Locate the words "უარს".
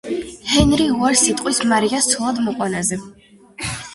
0.93-1.25